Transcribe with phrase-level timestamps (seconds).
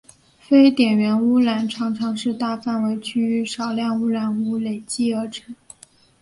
[0.39, 5.53] 非点源污染常常是大范围区域少量污染物累积而成。